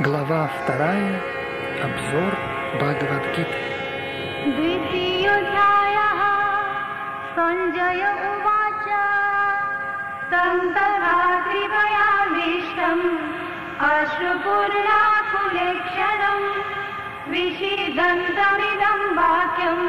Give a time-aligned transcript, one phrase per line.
[0.00, 1.20] Глава вторая.
[1.82, 2.32] Обзор
[2.78, 3.58] Бхагавадгиты.
[4.56, 6.20] द्वितीयोऽध्यायः
[7.34, 8.86] सञ्जय उवाच
[10.32, 13.06] तन्तरात्रिभयाविष्टम्
[13.90, 16.48] अश्रुपूर्णाकुलेक्षणम्
[17.32, 19.86] विषीदन्तमिदं वाक्यम्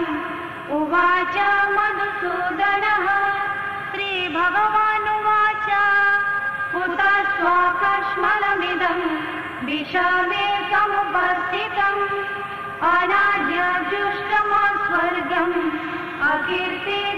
[0.78, 1.36] उवाच
[1.76, 3.06] मधुसूदनः
[3.92, 5.70] श्रीभगवानुवाच
[6.82, 7.02] उत
[7.36, 9.08] स्वाकश्मलमिदम्
[9.67, 12.03] विषमे समुपस्थितम्
[12.89, 15.57] अनाज्यजुष्टमा स्वर्गम्
[16.29, 17.17] अकीर्तितरमजुरा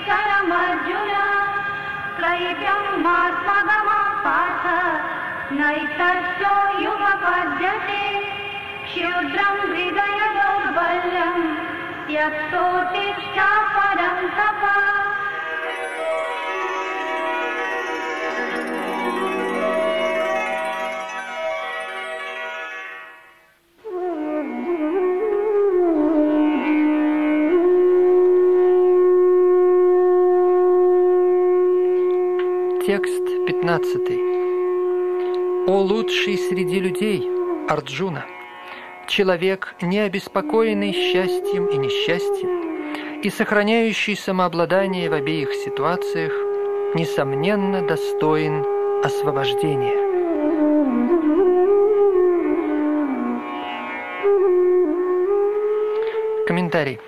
[2.16, 3.88] क्लैतम् मा सगम
[4.24, 4.62] पाठ
[5.58, 6.54] नैतष्टो
[8.86, 11.44] क्षुद्रम् हृदय दौर्बल्यम्
[12.06, 12.64] त्यक्तो
[13.76, 14.99] परम् तपा।
[33.70, 35.68] Текст 15.
[35.68, 37.30] О лучший среди людей,
[37.68, 38.26] Арджуна,
[39.06, 46.32] человек, не обеспокоенный счастьем и несчастьем, и сохраняющий самообладание в обеих ситуациях,
[46.96, 48.64] несомненно достоин
[49.04, 49.94] освобождения.
[56.48, 56.98] Комментарий.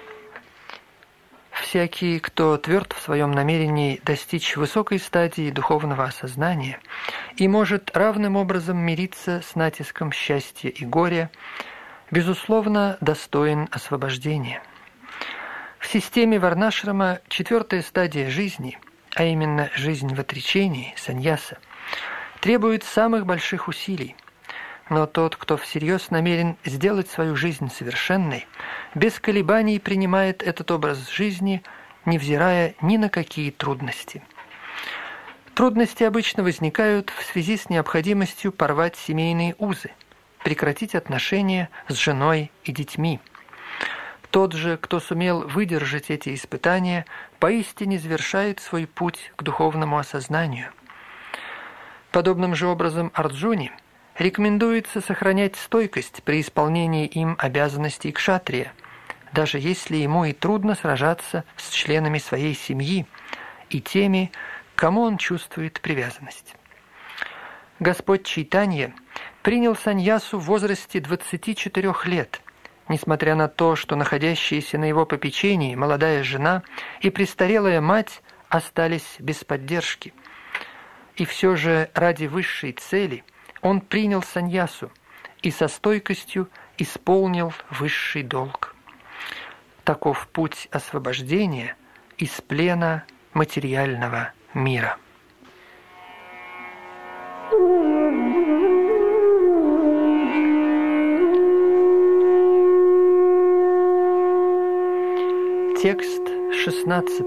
[1.72, 6.78] Всякий, кто тверд в своем намерении достичь высокой стадии духовного осознания
[7.36, 11.30] и может равным образом мириться с натиском счастья и горя,
[12.10, 14.62] безусловно, достоин освобождения.
[15.78, 18.78] В системе Варнашрама четвертая стадия жизни,
[19.14, 21.56] а именно жизнь в отречении, саньяса,
[22.42, 24.14] требует самых больших усилий,
[24.92, 28.46] но тот, кто всерьез намерен сделать свою жизнь совершенной,
[28.94, 31.62] без колебаний принимает этот образ жизни,
[32.04, 34.22] невзирая ни на какие трудности.
[35.54, 39.92] Трудности обычно возникают в связи с необходимостью порвать семейные узы,
[40.44, 43.18] прекратить отношения с женой и детьми.
[44.28, 47.06] Тот же, кто сумел выдержать эти испытания,
[47.38, 50.70] поистине завершает свой путь к духовному осознанию.
[52.10, 53.72] Подобным же образом Арджуни–
[54.18, 58.72] Рекомендуется сохранять стойкость при исполнении им обязанностей кшатрия,
[59.32, 63.06] даже если ему и трудно сражаться с членами своей семьи
[63.70, 64.30] и теми,
[64.74, 66.54] к кому он чувствует привязанность.
[67.80, 68.94] Господь Чайтанья
[69.42, 72.42] принял саньясу в возрасте 24 лет,
[72.88, 76.62] несмотря на то, что находящаяся на его попечении молодая жена
[77.00, 80.12] и престарелая мать остались без поддержки.
[81.16, 83.24] И все же ради высшей цели–
[83.62, 84.90] он принял саньясу
[85.40, 88.74] и со стойкостью исполнил высший долг.
[89.84, 91.76] Таков путь освобождения
[92.18, 94.98] из плена материального мира.
[105.80, 106.22] Текст
[106.64, 107.24] 16.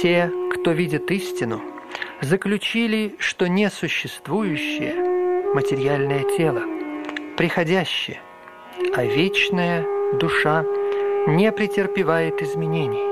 [0.00, 1.60] Те, кто видит истину–
[2.20, 4.94] заключили, что несуществующее
[5.54, 6.62] материальное тело,
[7.36, 8.20] приходящее,
[8.94, 10.64] а вечная душа
[11.26, 13.04] не претерпевает изменений.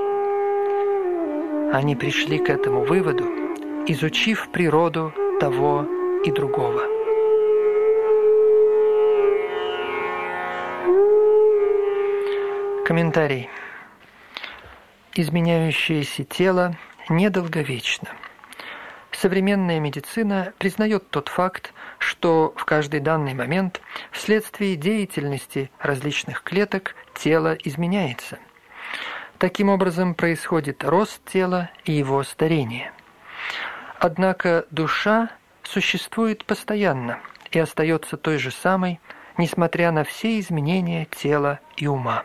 [1.73, 3.25] Они пришли к этому выводу,
[3.87, 5.87] изучив природу того
[6.25, 6.83] и другого.
[12.85, 13.49] Комментарий.
[15.15, 16.77] Изменяющееся тело
[17.09, 18.09] недолговечно–
[19.13, 23.81] Современная медицина признает тот факт, что в каждый данный момент
[24.11, 28.39] вследствие деятельности различных клеток тело изменяется.
[29.39, 32.93] Таким образом происходит рост тела и его старение.
[33.99, 35.31] Однако душа
[35.63, 37.21] существует постоянно
[37.51, 38.99] и остается той же самой,
[39.37, 42.25] несмотря на все изменения тела и ума.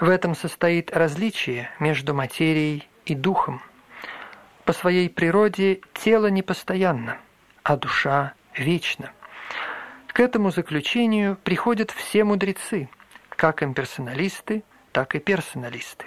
[0.00, 3.62] В этом состоит различие между материей и духом–
[4.64, 7.18] по своей природе тело непостоянно,
[7.62, 9.12] а душа вечна.
[10.08, 12.88] К этому заключению приходят все мудрецы,
[13.30, 16.06] как имперсоналисты, так и персоналисты.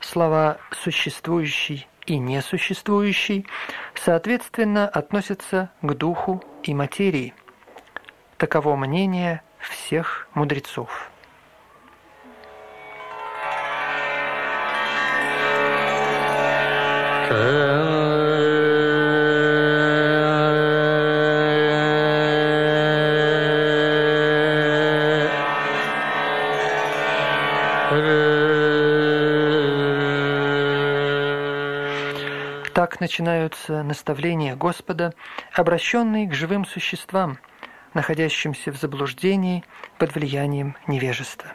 [0.00, 3.46] Слова «существующий» и «несуществующий»
[3.94, 7.34] соответственно относятся к духу и материи.
[8.36, 11.10] Таково мнение всех мудрецов.
[17.28, 17.36] Так
[33.00, 35.12] начинаются наставления Господа,
[35.52, 37.38] обращенные к живым существам,
[37.92, 39.64] находящимся в заблуждении
[39.98, 41.50] под влиянием невежества.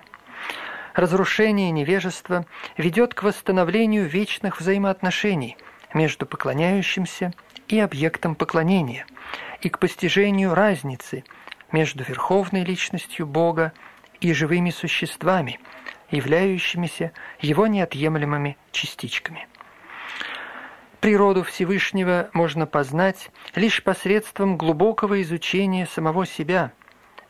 [0.94, 2.46] Разрушение невежества
[2.78, 5.58] ведет к восстановлению вечных взаимоотношений,
[5.94, 7.34] между поклоняющимся
[7.68, 9.06] и объектом поклонения
[9.62, 11.24] и к постижению разницы
[11.72, 13.74] между верховной личностью Бога
[14.20, 15.60] и живыми существами,
[16.12, 19.48] являющимися его неотъемлемыми частичками.
[21.00, 26.72] Природу Всевышнего можно познать лишь посредством глубокого изучения самого себя,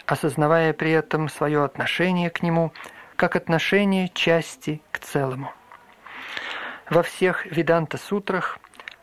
[0.05, 2.71] осознавая при этом свое отношение к нему
[3.15, 5.51] как отношение части к целому.
[6.93, 8.59] Во всех Веданта-сутрах,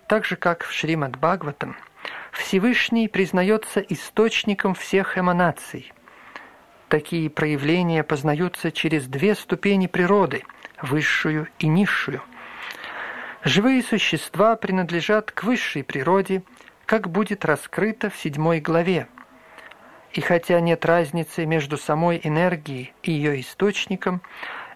[0.06, 1.76] так же как в Шримад Бхагаватам,
[2.30, 5.92] Всевышний признается источником всех эманаций.
[6.88, 10.44] Такие проявления познаются через две ступени природы–
[10.82, 12.22] высшую и низшую–
[13.42, 16.44] Живые существа принадлежат к высшей природе,
[16.86, 19.08] как будет раскрыто в седьмой главе.
[20.12, 24.22] И хотя нет разницы между самой энергией и ее источником,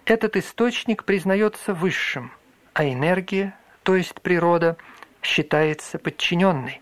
[0.03, 2.31] этот источник признается высшим,
[2.75, 4.77] а энергия, то есть природа,
[5.23, 6.81] считается подчиненной.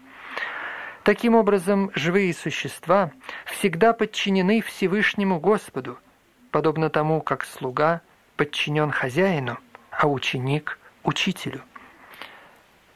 [1.03, 3.11] Таким образом, живые существа
[3.45, 5.99] всегда подчинены Всевышнему Господу,
[6.49, 8.01] подобно тому, как слуга
[8.35, 9.59] подчинен хозяину,
[9.91, 11.61] а ученик– учителю.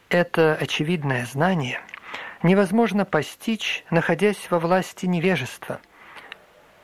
[0.08, 1.80] Это очевидное знание
[2.42, 5.80] невозможно постичь, находясь во власти невежества.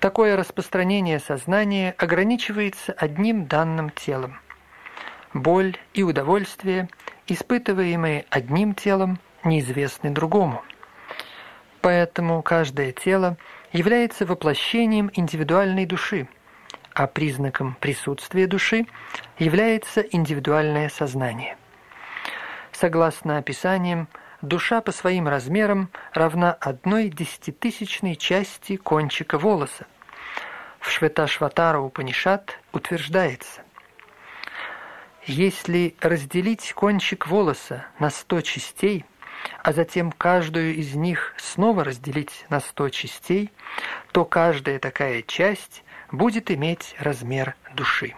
[0.00, 4.38] Такое распространение сознания ограничивается одним данным телом.
[5.32, 6.88] Боль и удовольствие,
[7.26, 10.62] испытываемые одним телом, неизвестны другому.
[11.80, 13.36] Поэтому каждое тело–
[13.76, 16.28] является воплощением индивидуальной души,
[16.94, 18.86] а признаком присутствия души
[19.38, 21.56] является индивидуальное сознание.
[22.78, 24.06] Согласно описаниям,
[24.42, 29.86] душа по своим размерам равна одной десятитысячной части кончика волоса.
[30.78, 33.62] В Шветашватара Упанишат утверждается,
[35.24, 39.04] если разделить кончик волоса на сто частей–
[39.62, 43.52] а затем каждую из них снова разделить на 100 частей,
[44.12, 48.14] то каждая такая часть будет иметь размер души.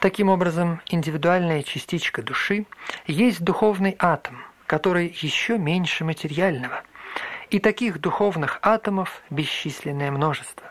[0.00, 2.66] Таким образом, индивидуальная частичка души
[3.06, 6.82] есть духовный атом, который еще меньше материального,
[7.50, 10.70] и таких духовных атомов бесчисленное множество.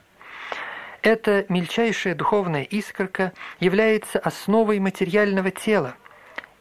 [1.01, 5.95] Эта мельчайшая духовная искорка является основой материального тела–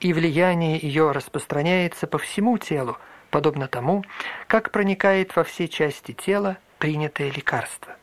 [0.01, 2.99] и влияние ее распространяется по всему телу,
[3.31, 4.05] подобно тому,
[4.47, 7.97] как проникает во все части тела принятое лекарство.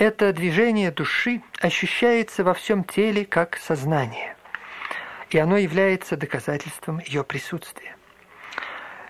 [0.00, 4.34] Это движение души ощущается во всем теле как сознание,
[5.28, 7.94] и оно является доказательством ее присутствия.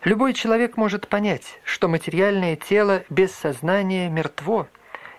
[0.03, 4.67] Любой человек может понять, что материальное тело без сознания мертво,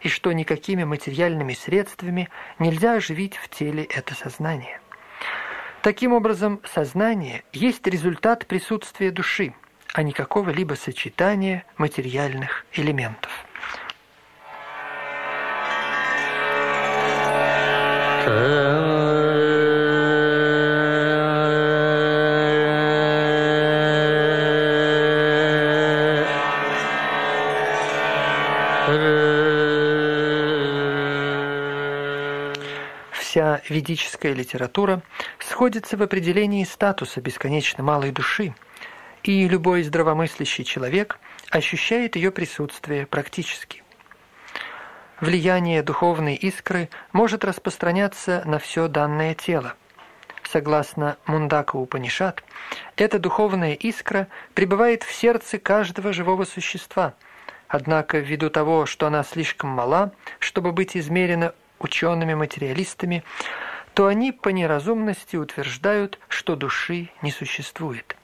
[0.02, 2.28] и что никакими материальными средствами
[2.60, 4.82] нельзя оживить в теле это сознание.
[5.84, 9.54] Таким образом, сознание есть результат присутствия души,
[9.94, 13.32] а не какого-либо сочетания материальных элементов.
[33.32, 35.02] Вся ведическая литература
[35.40, 38.54] сходится в определении статуса бесконечно малой души,
[39.24, 41.18] и любой здравомыслящий человек
[41.50, 43.81] ощущает ее присутствие практически.
[45.22, 49.76] Влияние духовной искры может распространяться на все данное тело.
[50.42, 52.44] Согласно Мундака Упанишат,
[52.96, 57.14] эта духовная искра пребывает в сердце каждого живого существа.
[57.68, 63.24] Однако, ввиду того, что она слишком мала, чтобы быть измерена учеными-материалистами,
[63.94, 68.16] то они по неразумности утверждают, что души не существует.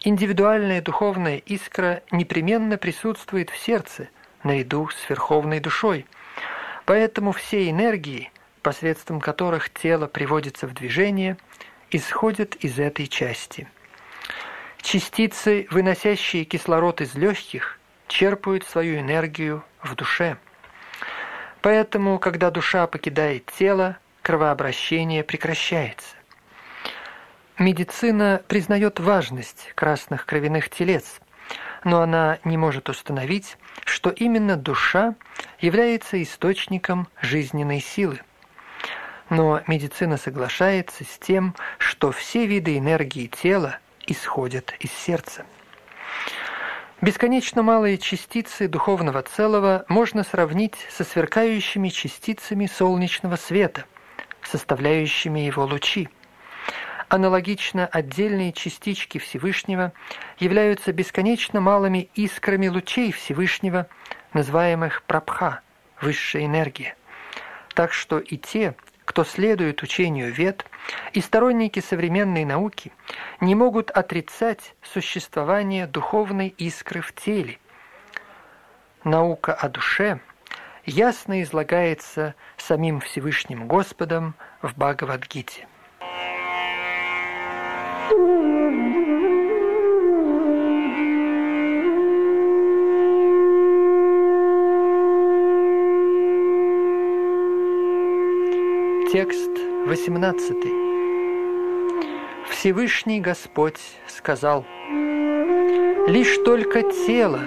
[0.00, 4.08] Индивидуальная духовная искра непременно присутствует в сердце,
[4.46, 6.06] наряду с верховной душой.
[6.84, 11.36] Поэтому все энергии, посредством которых тело приводится в движение,
[11.90, 13.68] исходят из этой части.
[14.78, 20.36] Частицы, выносящие кислород из легких, черпают свою энергию в душе.
[21.60, 26.16] Поэтому, когда душа покидает тело, кровообращение прекращается.
[27.58, 31.20] Медицина признает важность красных кровяных телец,
[31.84, 33.56] но она не может установить,
[34.06, 35.16] что именно душа
[35.58, 38.20] является источником жизненной силы.
[39.30, 45.44] Но медицина соглашается с тем, что все виды энергии тела исходят из сердца.
[47.00, 53.86] Бесконечно малые частицы духовного целого можно сравнить со сверкающими частицами солнечного света,
[54.40, 56.08] составляющими его лучи.
[57.08, 59.92] Аналогично отдельные частички Всевышнего
[60.38, 63.86] являются бесконечно малыми искрами лучей Всевышнего,
[64.32, 65.60] называемых прабха,
[66.00, 66.96] высшая энергия.
[67.74, 70.66] Так что и те, кто следует учению вед,
[71.12, 72.92] и сторонники современной науки
[73.40, 77.58] не могут отрицать существование духовной искры в теле.
[79.04, 80.18] Наука о душе
[80.84, 85.68] ясно излагается самим Всевышним Господом в Бхагавадгите.
[99.12, 99.50] Текст
[99.86, 100.56] 18.
[102.50, 104.64] Всевышний Господь сказал,
[106.06, 107.40] «Лишь только тело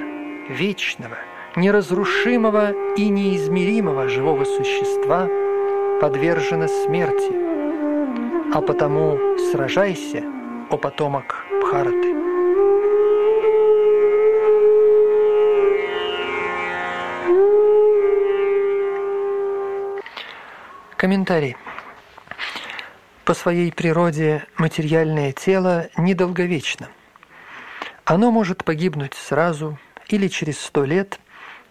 [0.49, 1.19] вечного,
[1.55, 5.29] неразрушимого и неизмеримого живого существа
[6.01, 9.17] подвержено смерти, а потому
[9.51, 10.23] сражайся–
[10.69, 12.15] о потомок Бхараты.
[20.95, 21.55] Комментарий.
[23.25, 26.89] По своей природе материальное тело недолговечно.
[28.05, 31.19] Оно может погибнуть сразу или через сто лет.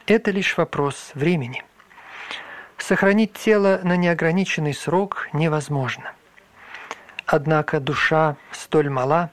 [0.07, 1.63] Это лишь вопрос времени.
[2.79, 6.13] Сохранить тело на неограниченный срок невозможно.
[7.31, 9.31] Однако душа столь мала,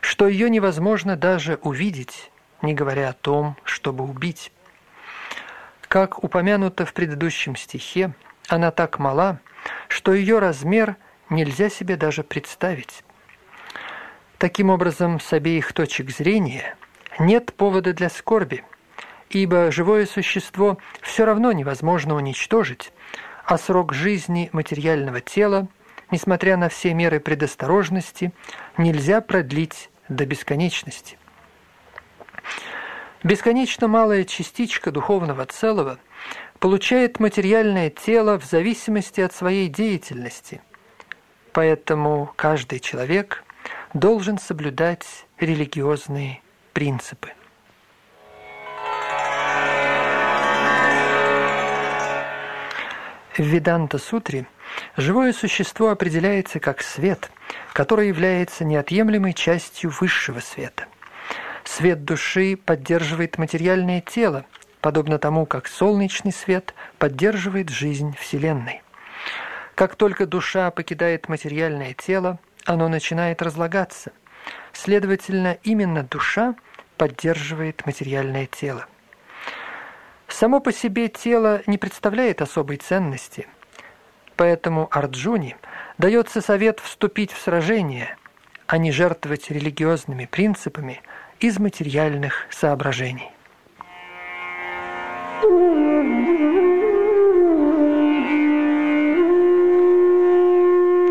[0.00, 4.50] что ее невозможно даже увидеть, не говоря о том, чтобы убить.
[5.82, 8.14] Как упомянуто в предыдущем стихе,
[8.48, 9.38] она так мала,
[9.88, 10.96] что ее размер
[11.28, 13.04] нельзя себе даже представить.
[14.38, 16.74] Таким образом, с обеих точек зрения
[17.18, 18.64] нет повода для скорби,
[19.28, 22.94] ибо живое существо все равно невозможно уничтожить,
[23.44, 25.68] а срок жизни материального тела
[26.10, 28.32] несмотря на все меры предосторожности,
[28.78, 31.18] нельзя продлить до бесконечности.
[33.22, 35.98] Бесконечно малая частичка духовного целого
[36.58, 40.60] получает материальное тело в зависимости от своей деятельности.
[41.52, 43.42] Поэтому каждый человек
[43.94, 46.40] должен соблюдать религиозные
[46.72, 47.32] принципы.
[53.36, 54.46] В Веданта-сутре
[54.96, 57.30] Живое существо определяется как свет,
[57.72, 60.86] который является неотъемлемой частью высшего света.
[61.64, 64.46] Свет души поддерживает материальное тело,
[64.80, 68.82] подобно тому, как солнечный свет поддерживает жизнь Вселенной.
[69.74, 74.12] Как только душа покидает материальное тело, оно начинает разлагаться.
[74.72, 76.54] Следовательно, именно душа
[76.96, 78.86] поддерживает материальное тело.
[80.28, 83.46] Само по себе тело не представляет особой ценности–
[84.36, 85.56] Поэтому Арджуне
[85.98, 88.16] дается совет вступить в сражение,
[88.66, 91.00] а не жертвовать религиозными принципами
[91.40, 93.32] из материальных соображений.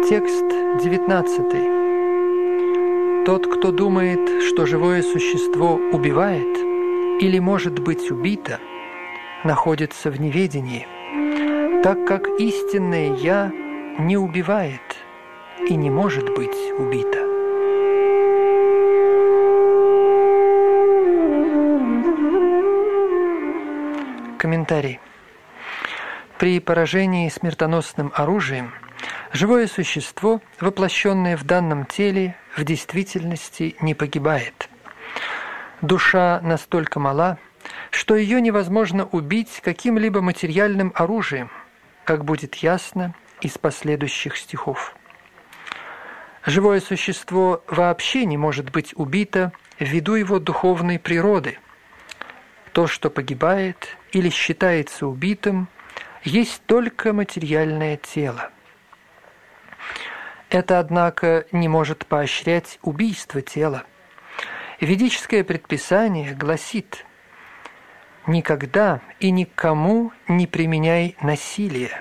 [0.08, 0.46] Текст
[0.84, 3.26] 19.
[3.26, 6.56] Тот, кто думает, что живое существо убивает
[7.20, 8.60] или может быть убито,
[9.44, 10.88] находится в неведении–
[11.86, 13.52] так как истинное «Я»
[14.00, 14.82] не убивает
[15.70, 17.20] и не может быть убито.
[24.40, 25.00] Комментарий.
[26.40, 28.74] При поражении смертоносным оружием
[29.32, 34.70] живое существо, воплощенное в данном теле, в действительности не погибает.
[35.84, 37.38] Душа настолько мала,
[37.92, 41.52] что ее невозможно убить каким-либо материальным оружием,
[42.06, 44.96] как будет ясно из последующих стихов.
[46.46, 51.58] Живое существо вообще не может быть убито ввиду его духовной природы.
[52.72, 55.68] То, что погибает или считается убитым,
[56.24, 58.52] есть только материальное тело.
[60.50, 63.84] Это, однако, не может поощрять убийство тела.
[64.80, 67.06] Ведическое предписание гласит
[68.28, 71.92] «Никогда и никому не применяй насилие».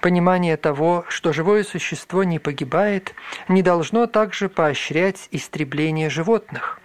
[0.00, 3.14] Понимание того, что живое существо не погибает,
[3.46, 6.80] не должно также поощрять истребление животных.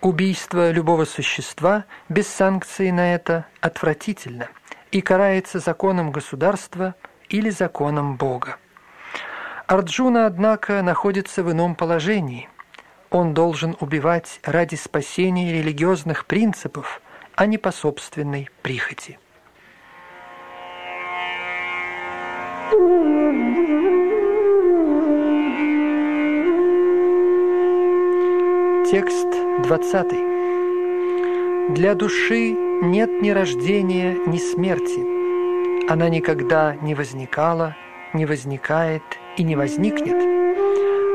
[0.00, 4.48] Убийство любого существа без санкции на это отвратительно
[4.90, 6.94] и карается законом государства
[7.28, 8.56] или законом Бога.
[9.66, 12.48] Арджуна, однако, находится в ином положении.
[13.18, 17.00] Он должен убивать ради спасения религиозных принципов,
[17.34, 19.18] а не по собственной прихоти.
[28.90, 29.28] Текст
[29.62, 31.74] 20.
[31.74, 35.90] Для души нет ни рождения, ни смерти.
[35.90, 37.74] Она никогда не возникала,
[38.12, 39.04] не возникает
[39.38, 40.18] и не возникнет.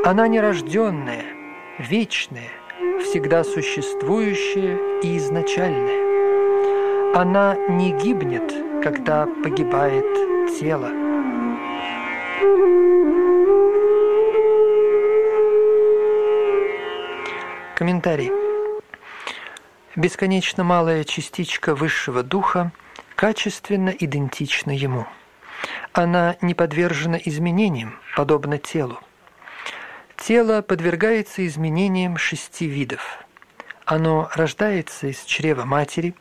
[0.03, 1.40] Она нерожденная,
[1.80, 2.50] вечная,
[3.04, 7.16] всегда существующая и изначальная.
[7.16, 10.06] Она не гибнет, когда погибает
[10.60, 10.90] тело.
[17.75, 18.31] Комментарий.
[19.96, 22.72] Бесконечно малая частичка высшего духа
[23.16, 25.05] качественно идентична ему.
[25.94, 29.00] Она не подвержена изменениям, подобно телу.
[30.22, 33.25] Тело подвергается изменениям шести видов.
[33.86, 36.14] Оно рождается из чрева матери,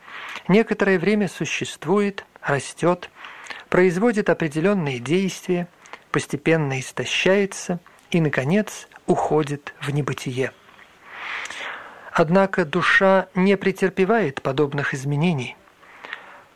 [0.49, 3.11] некоторое время существует, растет,
[3.69, 5.69] производит определенные действия,
[6.11, 7.79] постепенно истощается
[8.11, 10.53] и, наконец, уходит в небытие.
[12.11, 15.59] Однако душа не претерпевает подобных изменений.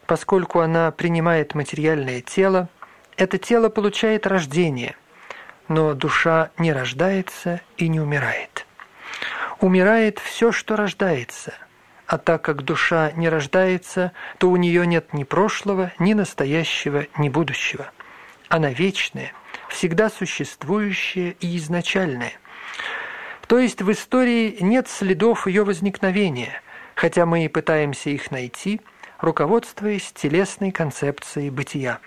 [0.06, 2.70] Поскольку она принимает материальное тело,
[3.18, 4.96] это тело получает рождение,
[5.68, 8.66] но душа не рождается и не умирает.
[9.60, 11.54] Умирает все, что рождается,
[12.06, 17.28] а так как душа не рождается, то у нее нет ни прошлого, ни настоящего, ни
[17.28, 17.90] будущего.
[18.48, 19.32] Она вечная,
[19.68, 22.32] всегда существующая и изначальная.
[23.48, 26.60] То есть в истории нет следов ее возникновения,
[26.94, 28.80] хотя мы и пытаемся их найти,
[29.20, 32.00] руководствуясь телесной концепцией бытия.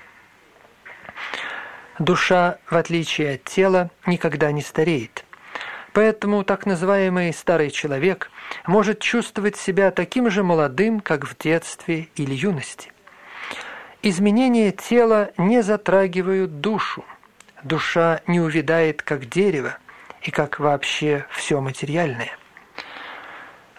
[2.00, 5.26] Душа, в отличие от тела, никогда не стареет.
[5.94, 8.30] Поэтому так называемый старый человек
[8.68, 12.92] может чувствовать себя таким же молодым, как в детстве или юности.
[14.04, 17.04] Изменения тела не затрагивают душу.
[17.64, 19.80] Душа не увядает, как дерево,
[20.22, 22.38] и как вообще все материальное.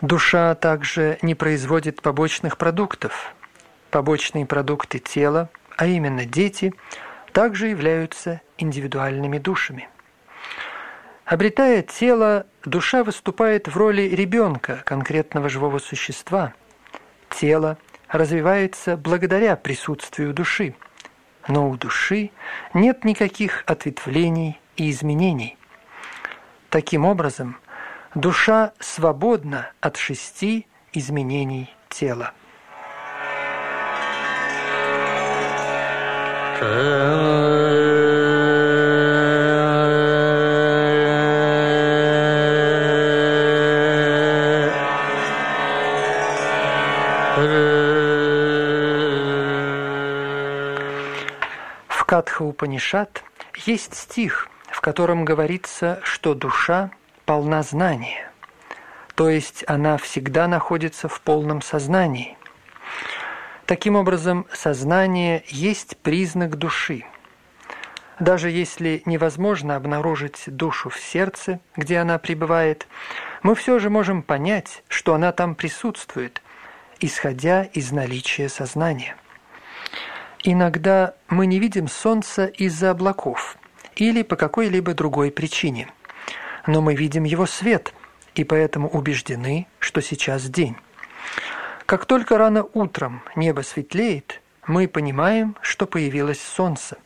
[0.00, 3.32] Душа также не производит побочных продуктов.
[3.90, 6.74] Побочные продукты тела, а именно дети,
[7.38, 9.88] также являются индивидуальными душами.
[11.24, 16.52] Обретая тело, душа выступает в роли ребенка, конкретного живого существа.
[17.30, 20.74] Тело развивается благодаря присутствию души,
[21.46, 22.32] но у души
[22.74, 25.56] нет никаких ответвлений и изменений.
[26.70, 27.56] Таким образом,
[28.16, 32.32] душа свободна от шести изменений тела.
[52.08, 53.22] Катха Упанишат
[53.66, 56.90] есть стих, в котором говорится, что душа
[57.26, 58.32] полна знания,
[59.14, 62.37] то есть она всегда находится в полном сознании.
[63.68, 67.04] Таким образом, сознание есть признак души.
[68.18, 72.88] Даже если невозможно обнаружить душу в сердце, где она пребывает,
[73.42, 76.40] мы все же можем понять, что она там присутствует,
[76.98, 79.16] исходя из наличия сознания.
[80.42, 83.58] Иногда мы не видим Солнца из-за облаков
[83.96, 85.88] или по какой-либо другой причине,
[86.66, 87.92] но мы видим его свет
[88.34, 90.78] и поэтому убеждены, что сейчас день.
[91.88, 96.98] Как только рано утром небо светлеет, мы понимаем, что появилось солнце.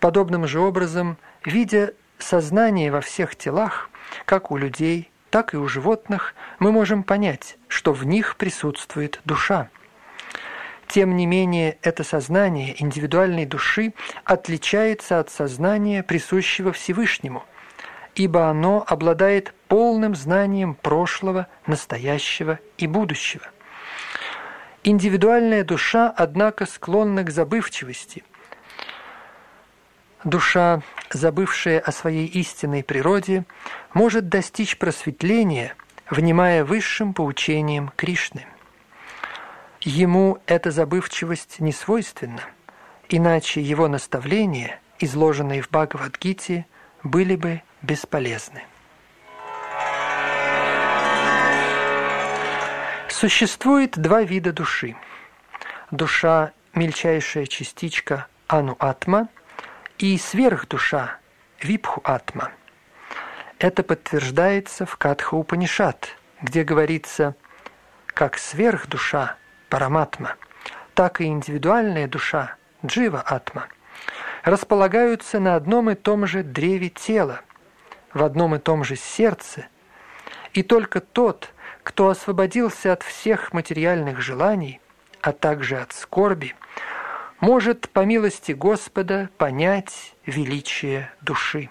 [0.00, 3.90] Подобным же образом, видя сознание во всех телах,
[4.24, 9.68] как у людей, так и у животных, мы можем понять, что в них присутствует душа.
[10.86, 13.92] Тем не менее, это сознание индивидуальной души
[14.24, 17.44] отличается от сознания, присущего Всевышнему,
[18.14, 23.44] ибо оно обладает полным знанием прошлого, настоящего и будущего.
[24.84, 28.24] Индивидуальная душа, однако, склонна к забывчивости.
[30.24, 33.44] Душа, забывшая о своей истинной природе,
[33.94, 35.74] может достичь просветления,
[36.10, 38.46] внимая высшим поучениям Кришны–
[39.80, 42.42] Ему эта забывчивость не свойственна,
[43.08, 46.66] иначе его наставления, изложенные в Бхагавадгите,
[47.04, 48.64] были бы бесполезны.
[53.20, 54.94] Существует два вида души.
[55.90, 59.28] Душа– мельчайшая частичка ану-атма
[59.98, 61.16] и сверхдуша–
[61.60, 62.52] випху-атма.
[63.58, 66.10] Это подтверждается в Катха-Упанишат,
[66.42, 67.34] где говорится,
[68.06, 69.34] как сверхдуша–
[69.68, 70.36] параматма,
[70.94, 72.54] так и индивидуальная душа,
[72.86, 73.66] джива-атма,
[74.44, 77.40] располагаются на одном и том же древе тела,
[78.14, 79.66] в одном и том же сердце,
[80.52, 81.52] и только тот,
[81.88, 84.78] кто освободился от всех материальных желаний,
[85.22, 86.54] а также от скорби,
[87.40, 91.70] может, по милости Господа, понять величие души.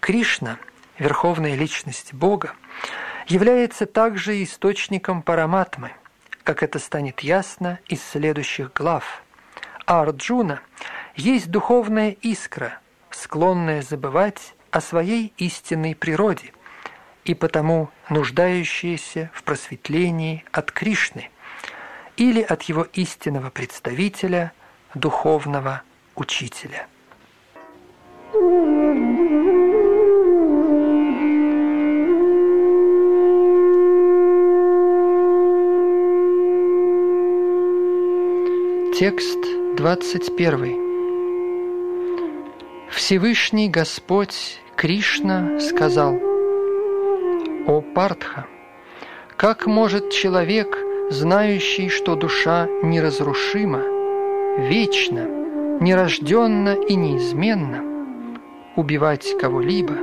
[0.00, 0.56] Кришна,
[0.98, 2.54] Верховная Личность Бога,
[3.26, 5.92] является также источником параматмы,
[6.42, 9.22] как это станет ясно из следующих глав.
[9.84, 10.60] А Арджуна
[11.16, 12.78] есть духовная искра,
[13.10, 16.52] склонная забывать о своей истинной природе
[17.26, 21.30] и потому нуждающаяся в просветлении от Кришны
[22.16, 24.52] или от его истинного представителя,
[24.94, 25.82] духовного
[26.14, 26.86] учителя.
[38.98, 39.38] Текст
[39.76, 40.86] 21.
[42.90, 46.35] Всевышний Господь Кришна сказал,
[47.66, 48.46] «О Партха,
[49.36, 50.78] как может человек,
[51.10, 53.82] знающий, что душа неразрушима,
[54.68, 55.26] вечна,
[55.80, 58.38] нерожденна и неизменна,
[58.76, 59.94] убивать кого-либо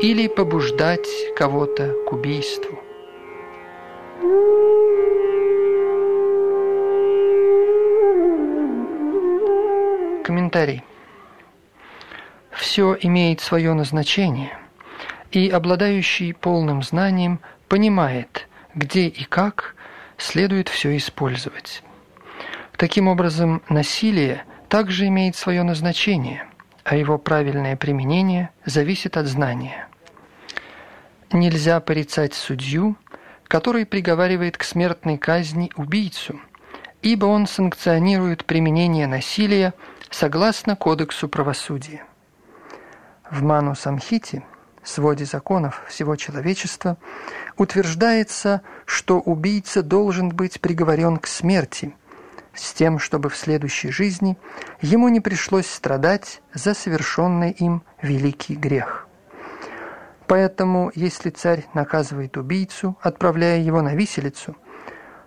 [0.00, 2.78] или побуждать кого-то к убийству?»
[10.22, 10.82] Комментарий.
[12.50, 14.58] Все имеет свое назначение,
[15.36, 19.74] и обладающий полным знанием понимает, где и как
[20.16, 21.82] следует все использовать.
[22.78, 26.46] Таким образом, насилие также имеет свое назначение,
[26.84, 29.88] а его правильное применение зависит от знания.
[31.30, 32.96] Нельзя порицать судью,
[33.44, 36.40] который приговаривает к смертной казни убийцу,
[37.02, 39.74] ибо он санкционирует применение насилия
[40.08, 42.06] согласно Кодексу правосудия.
[43.30, 44.42] В Ману Самхите,
[44.88, 46.96] своде законов всего человечества,
[47.56, 51.94] утверждается, что убийца должен быть приговорен к смерти,
[52.54, 54.38] с тем, чтобы в следующей жизни
[54.80, 59.06] ему не пришлось страдать за совершенный им великий грех.
[60.26, 64.56] Поэтому, если царь наказывает убийцу, отправляя его на виселицу,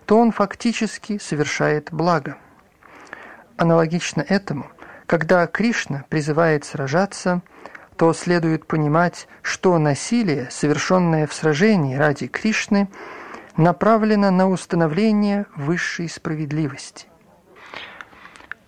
[0.06, 2.38] то он фактически совершает благо–
[3.60, 4.68] Аналогично этому,
[5.06, 7.42] когда Кришна призывает сражаться,
[8.00, 12.88] то следует понимать, что насилие, совершенное в сражении ради Кришны,
[13.58, 17.08] направлено на установление высшей справедливости.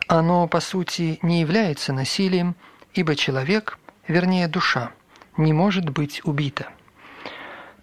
[0.07, 2.57] Оно, по сути, не является насилием,
[2.93, 4.91] ибо человек, вернее душа,
[5.37, 6.67] не может быть убита.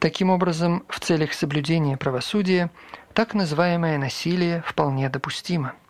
[0.01, 2.71] Таким образом, в целях соблюдения правосудия
[3.15, 5.73] так называемое насилие вполне допустимо–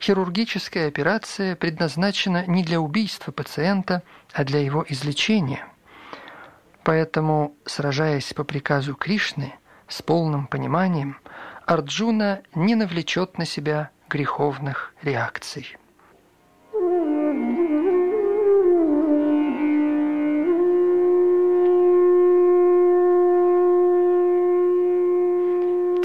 [0.00, 5.66] хирургическая операция предназначена не для убийства пациента, а для его излечения.
[6.84, 9.54] Поэтому, сражаясь по приказу Кришны
[9.88, 11.18] с полным пониманием,
[11.64, 15.76] Арджуна не навлечет на себя греховных реакций.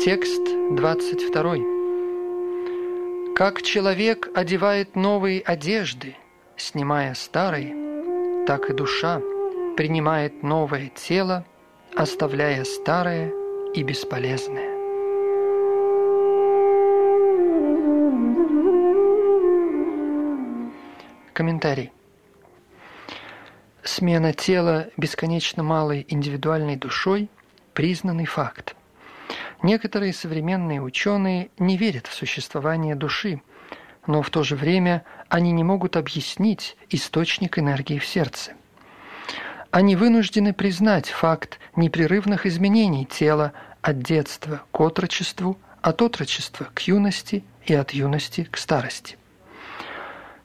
[0.04, 1.71] Текст 22.
[3.36, 6.16] Как человек одевает новые одежды,
[6.58, 9.20] снимая старые, так и душа
[9.76, 11.46] принимает новое тело,
[11.96, 13.32] оставляя старое
[13.74, 14.70] и бесполезное.
[21.34, 21.92] Комментарий.
[23.84, 27.30] Смена тела бесконечно малой индивидуальной душой–
[27.74, 28.76] признанный факт.
[29.64, 33.42] Некоторые современные ученые не верят в существование души,
[34.08, 38.54] но в то же время они не могут объяснить источник энергии в сердце.
[39.70, 47.44] Они вынуждены признать факт непрерывных изменений тела от детства к отрочеству, от отрочества к юности
[47.66, 49.18] и от юности к старости.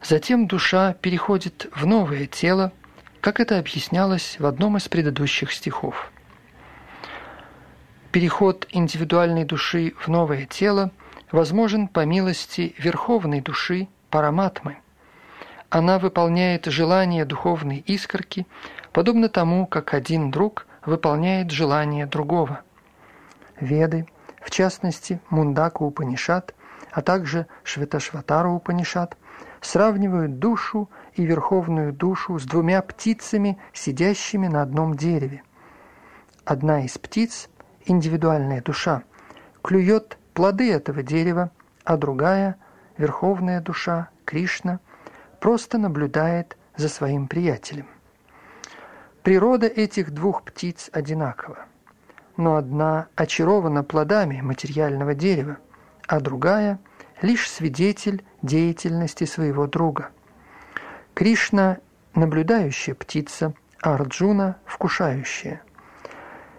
[0.03, 2.73] Затем душа переходит в новое тело,
[3.21, 6.13] как это объяснялось в одном из предыдущих стихов.
[8.17, 10.91] Переход индивидуальной души в новое тело
[11.31, 14.79] возможен по милости верховной души Параматмы.
[15.69, 18.47] Она выполняет желание духовной искорки,
[18.95, 22.63] подобно тому, как один друг выполняет желание другого.
[23.61, 24.07] Веды,
[24.41, 26.55] в частности Мундака Упанишат,
[26.93, 29.15] а также Шветашватара Упанишат,
[29.61, 35.43] сравнивают душу и верховную душу с двумя птицами, сидящими на одном дереве.
[36.47, 37.51] Одна из птиц,
[37.87, 39.03] индивидуальная душа,
[39.62, 41.51] клюет плоды этого дерева,
[41.85, 42.57] а другая,
[42.99, 44.81] верховная душа, Кришна,
[45.40, 47.87] просто наблюдает за своим приятелем.
[49.22, 51.66] Природа этих двух птиц одинакова,
[52.37, 55.59] но одна очарована плодами материального дерева,
[56.07, 56.79] а другая–
[57.22, 60.11] лишь свидетель деятельности своего друга.
[61.14, 61.79] Кришна–
[62.14, 65.62] наблюдающая птица, а Арджуна– вкушающая.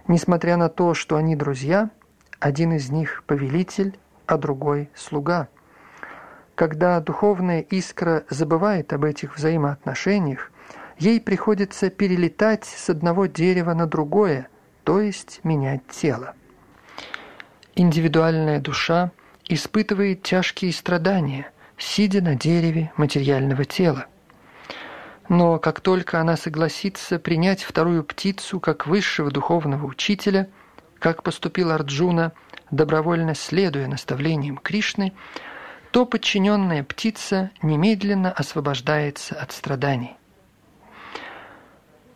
[0.08, 1.89] Несмотря на то, что они друзья,
[2.39, 5.48] один из них– повелитель, а другой– слуга.
[6.56, 10.52] Когда духовная искра забывает об этих взаимоотношениях,
[10.98, 14.48] ей приходится перелетать с одного дерева на другое,
[14.84, 16.34] то есть менять тело.
[17.76, 19.12] Индивидуальная душа–
[19.50, 24.08] испытывает тяжкие страдания, сидя на дереве материального тела.
[25.29, 30.49] Но как только она согласится принять вторую птицу как высшего духовного учителя,
[30.99, 32.31] как поступил Арджуна,
[32.71, 35.13] добровольно следуя наставлениям Кришны,
[35.91, 40.15] то подчиненная птица немедленно освобождается от страданий.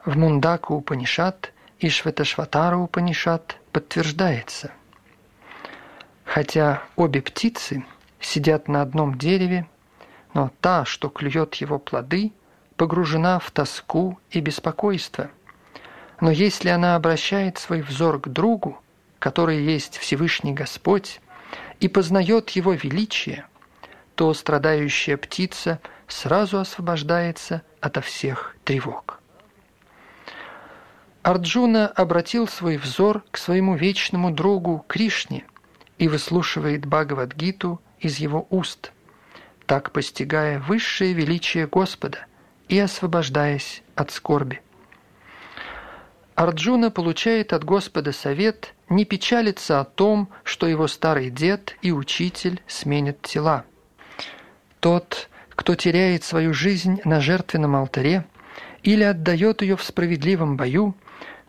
[0.05, 4.71] В Мундаку Упанишат и Шветашватара Упанишат подтверждается–
[6.33, 7.83] Хотя обе птицы
[8.21, 9.67] сидят на одном дереве,
[10.33, 12.31] но та, что клюет его плоды,
[12.75, 15.29] погружена в тоску и беспокойство.
[16.19, 18.81] Но если она обращает свой взор к другу,
[19.19, 21.19] который есть Всевышний Господь,
[21.79, 23.45] и познает его величие,
[24.15, 29.19] то страдающая птица сразу освобождается ото всех тревог.
[31.23, 35.45] Арджуна обратил свой взор к своему вечному другу Кришне
[35.99, 38.91] и выслушивает Бхагавадгиту из его уст,
[39.67, 42.25] так постигая высшее величие Господа
[42.71, 44.61] и освобождаясь от скорби.
[46.35, 52.61] Арджуна получает от Господа совет не печалиться о том, что его старый дед и учитель
[52.67, 53.65] сменят тела.
[54.79, 58.25] Тот, кто теряет свою жизнь на жертвенном алтаре
[58.83, 60.95] или отдает ее в справедливом бою,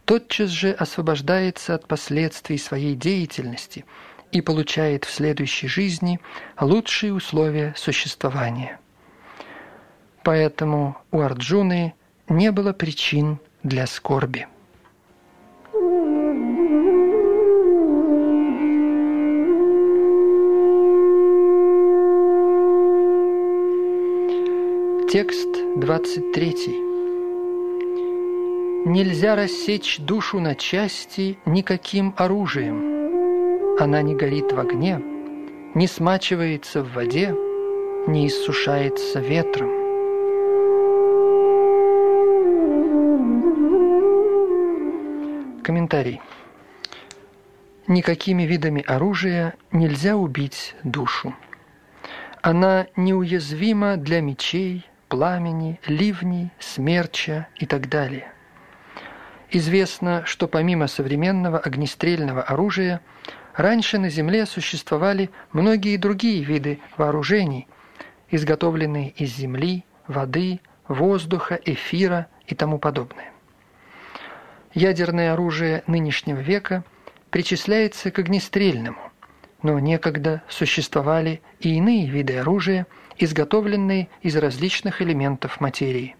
[0.04, 3.86] тотчас же освобождается от последствий своей деятельности–
[4.32, 6.18] и получает в следующей жизни
[6.58, 8.80] лучшие условия существования.
[10.24, 11.94] Поэтому у Арджуны
[12.28, 14.46] не было причин для скорби.
[25.10, 26.54] Текст 23.
[28.86, 32.92] Нельзя рассечь душу на части никаким оружием–
[33.78, 35.02] она не горит в огне,
[35.74, 37.34] не смачивается в воде,
[38.06, 39.81] не иссушается ветром.
[45.62, 46.20] Комментарий.
[47.86, 51.34] Никакими видами оружия нельзя убить душу.
[52.42, 58.32] Она неуязвима для мечей, пламени, ливней, смерча и так далее.
[59.50, 63.00] Известно, что помимо современного огнестрельного оружия
[63.54, 67.68] Раньше на Земле существовали многие другие виды вооружений,
[68.30, 73.31] изготовленные из земли, воды, воздуха, эфира и тому подобное.
[74.74, 76.82] Ядерное оружие нынешнего века
[77.30, 79.00] причисляется к огнестрельному,
[79.62, 82.86] но некогда существовали и иные виды оружия,
[83.18, 86.16] изготовленные из различных элементов материи.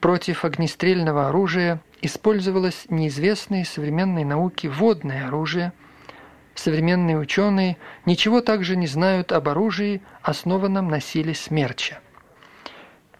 [0.00, 5.74] Против огнестрельного оружия использовалось неизвестное современной науке водное оружие.
[6.54, 12.00] Современные ученые ничего также не знают об оружии, основанном на силе смерча.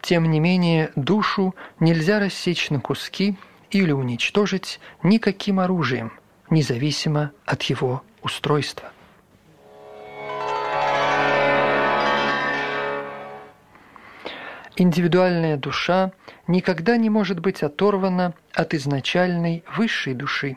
[0.00, 3.36] Тем не менее, душу нельзя рассечь на куски
[3.70, 6.12] или уничтожить никаким оружием,
[6.50, 8.92] независимо от его устройства.
[14.76, 16.12] Индивидуальная душа
[16.46, 20.56] никогда не может быть оторвана от изначальной высшей души.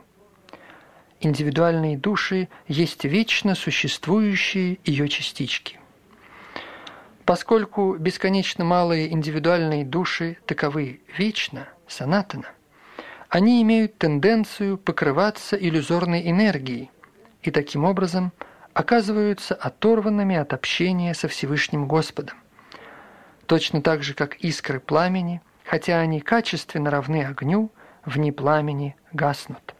[1.19, 5.80] Индивидуальные души есть вечно существующие ее частички.
[7.26, 12.47] Поскольку бесконечно малые индивидуальные души таковы вечно, санатана,
[13.33, 16.91] они имеют тенденцию покрываться иллюзорной энергией
[17.41, 18.31] и таким образом
[18.73, 22.37] оказываются оторванными от общения со Всевышним Господом
[23.53, 27.71] точно так же, как искры пламени, хотя они качественно равны огню,
[28.05, 29.75] вне пламени гаснут.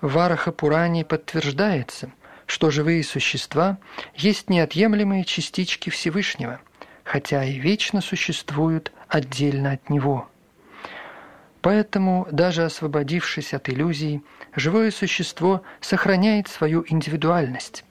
[0.00, 2.10] В Араха Пуране подтверждается,
[2.46, 3.78] что живые существа
[4.14, 6.60] есть неотъемлемые частички Всевышнего,
[7.04, 10.28] хотя и вечно существуют отдельно от Него.
[11.64, 14.22] Поэтому, даже освободившись от иллюзий,
[14.54, 17.84] живое существо сохраняет свою индивидуальность.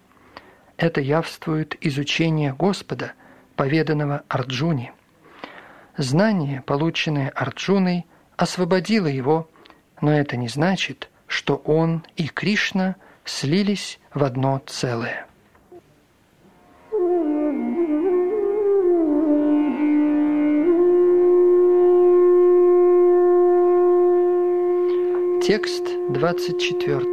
[0.77, 3.13] Это явствует изучение Господа,
[3.55, 4.93] поведанного Арджуне–
[5.97, 9.47] Знание, полученное Арджуной, освободило его,
[10.01, 15.27] но это не значит, что он и Кришна слились в одно целое.
[25.45, 27.03] Текст 24.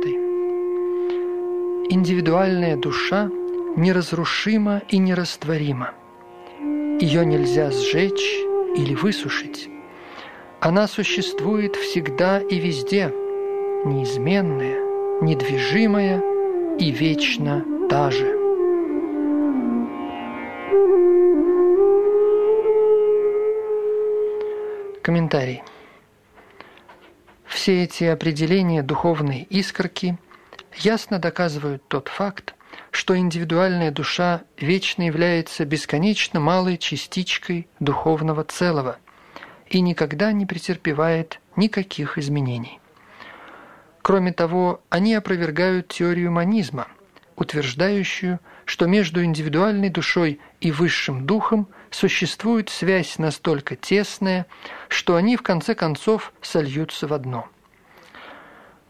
[1.90, 3.28] Индивидуальная душа
[3.76, 5.94] неразрушима и нерастворима.
[7.00, 8.38] Ее нельзя сжечь
[8.76, 9.68] или высушить.
[10.60, 13.12] Она существует всегда и везде,
[13.84, 14.78] неизменная,
[15.22, 16.22] недвижимая
[16.78, 18.36] и вечно та же.
[25.02, 25.64] Комментарий.
[27.50, 30.16] Все эти определения духовной искорки
[30.76, 32.54] ясно доказывают тот факт,
[32.92, 38.98] что индивидуальная душа вечно является бесконечно малой частичкой духовного целого
[39.66, 42.78] и никогда не претерпевает никаких изменений.
[44.00, 46.86] Кроме того, они опровергают теорию манизма,
[47.34, 54.46] утверждающую, что между индивидуальной душой и высшим духом существует связь настолько тесная,
[54.88, 57.48] что они в конце концов сольются в одно.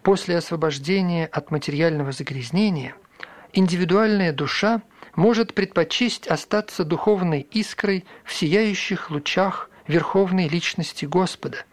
[0.03, 2.95] После освобождения от материального загрязнения–
[3.53, 4.83] индивидуальная душа
[5.15, 11.65] может предпочесть остаться духовной искрой в сияющих лучах Верховной Личности Господа.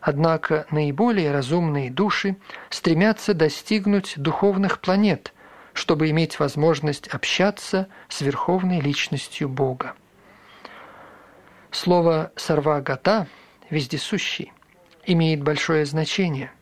[0.00, 2.36] Однако наиболее разумные души
[2.70, 5.32] стремятся достигнуть духовных планет,
[5.74, 9.94] чтобы иметь возможность общаться с Верховной Личностью Бога.
[11.72, 13.26] Слово «сарвагата»–
[13.70, 14.52] «вездесущий»
[15.06, 16.52] имеет большое значение–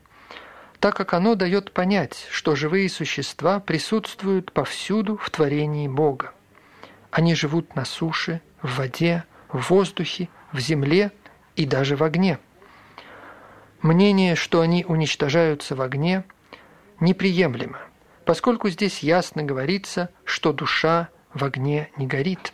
[0.81, 6.33] так как оно дает понять, что живые существа присутствуют повсюду в творении Бога.
[7.11, 11.11] Они живут на суше, в воде, в воздухе, в земле
[11.57, 12.39] и даже в огне.
[13.83, 16.25] Мнение, что они уничтожаются в огне,
[17.01, 17.79] неприемлемо,
[18.25, 22.53] поскольку здесь ясно говорится, что душа в огне не горит.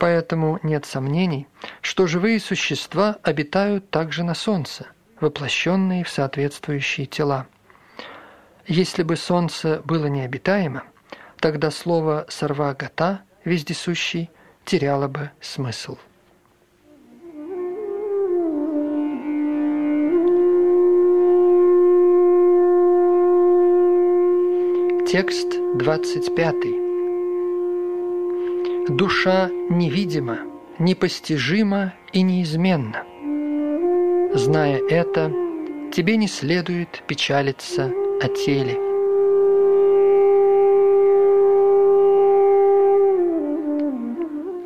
[0.00, 1.46] Поэтому нет сомнений,
[1.82, 4.86] что живые существа обитают также на солнце–
[5.20, 7.46] воплощенные в соответствующие тела.
[8.66, 10.84] Если бы Солнце было необитаемо,
[11.38, 14.30] тогда слово «сарвагата» вездесущий
[14.64, 15.98] теряло бы смысл.
[25.06, 26.79] Текст 25.
[28.90, 30.40] Душа невидима,
[30.80, 33.04] непостижима и неизменна.
[34.34, 35.30] Зная это,
[35.94, 38.74] тебе не следует печалиться о теле.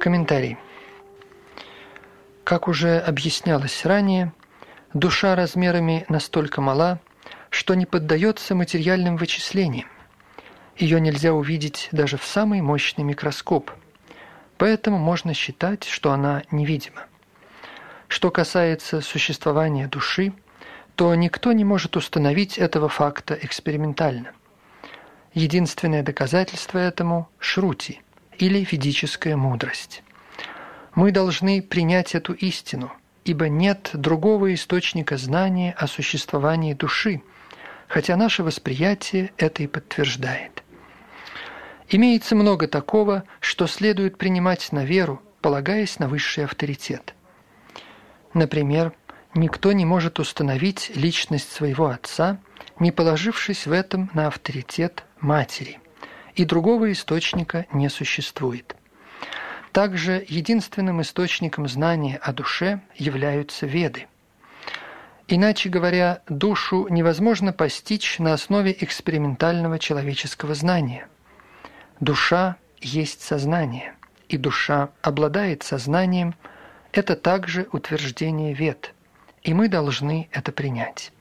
[0.01, 0.57] Комментарий.
[2.45, 4.33] Как уже объяснялось ранее,
[4.95, 6.99] душа размерами настолько мала,
[7.51, 9.89] что не поддается материальным вычислениям.
[10.79, 13.71] Ее нельзя увидеть даже в самый мощный микроскоп,
[14.59, 17.07] поэтому можно считать, что она невидима.
[18.09, 20.33] Что касается существования души,
[20.95, 24.33] то никто не может установить этого факта экспериментально.
[25.33, 28.01] Единственное доказательство этому– шрути,
[28.39, 30.03] или ведическая мудрость.
[30.95, 32.93] Мы должны принять эту истину,
[33.25, 37.23] ибо нет другого источника знания о существовании души,
[37.89, 40.54] хотя наше восприятие это и подтверждает.
[41.97, 47.15] Имеется много такого, что следует принимать на веру, полагаясь на высший авторитет.
[48.33, 48.93] Например,
[49.33, 52.39] никто не может установить личность своего отца,
[52.81, 55.79] не положившись в этом на авторитет матери,
[56.35, 58.75] и другого источника не существует.
[59.71, 64.09] Также единственным источником знания о душе являются веды.
[65.29, 71.07] Иначе говоря, душу невозможно постичь на основе экспериментального человеческого знания.
[72.01, 73.95] Душа есть сознание,
[74.29, 76.35] и душа обладает сознанием–
[76.95, 78.95] это также утверждение вед,
[79.43, 81.13] и мы должны это принять.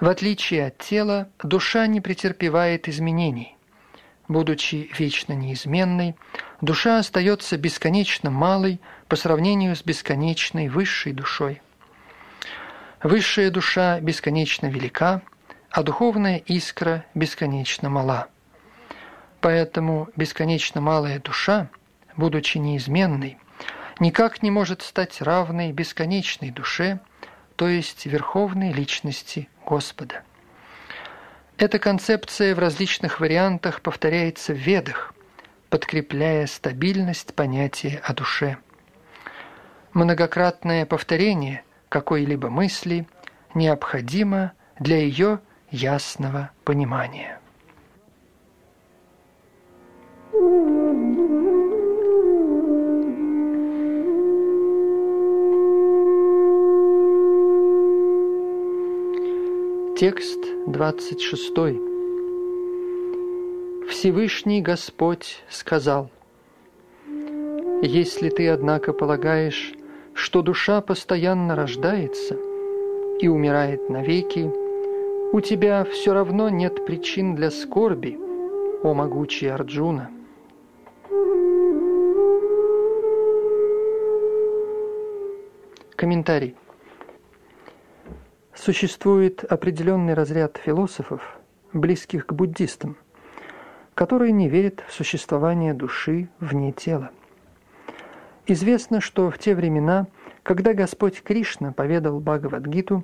[0.00, 3.56] В отличие от тела, душа не претерпевает изменений.
[4.26, 6.16] Будучи вечно неизменной,
[6.60, 11.62] душа остается бесконечно малой по сравнению с бесконечной высшей душой.
[13.00, 15.22] Высшая душа бесконечно велика,
[15.70, 18.26] а духовная искра бесконечно мала.
[19.40, 21.68] Поэтому бесконечно малая душа,
[22.16, 23.38] будучи неизменной,
[24.00, 27.00] никак не может стать равной бесконечной душе,
[27.56, 30.22] то есть верховной личности Господа.
[31.56, 35.12] Эта концепция в различных вариантах повторяется в Ведах,
[35.70, 38.58] подкрепляя стабильность понятия о душе.
[39.92, 43.08] Многократное повторение какой-либо мысли
[43.54, 47.40] необходимо для ее ясного понимания.
[59.96, 61.54] Текст 26.
[63.88, 66.10] Всевышний Господь сказал,
[67.80, 69.72] «Если ты, однако, полагаешь,
[70.12, 72.36] что душа постоянно рождается
[73.18, 74.52] и умирает навеки,
[75.32, 78.18] у тебя все равно нет причин для скорби,
[78.82, 80.10] о могучий Арджуна».
[85.98, 86.54] Комментарий.
[88.54, 91.40] Существует определенный разряд философов,
[91.72, 92.96] близких к буддистам,
[93.94, 97.10] которые не верят в существование души вне тела.
[98.46, 100.06] Известно, что в те времена,
[100.44, 103.02] когда Господь Кришна поведал Бхагавадгиту,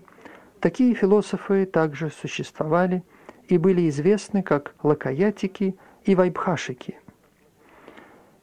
[0.60, 3.02] такие философы также существовали
[3.48, 6.96] и были известны как лакаятики и вайбхашики.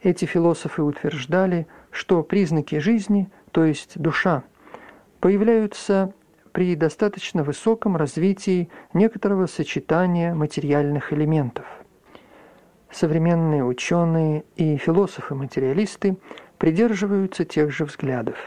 [0.01, 4.43] Эти философы утверждали, что признаки жизни, то есть душа,
[5.19, 6.13] появляются
[6.51, 11.65] при достаточно высоком развитии некоторого сочетания материальных элементов.
[12.91, 16.17] Современные ученые и философы-материалисты
[16.57, 18.37] придерживаются тех же взглядов.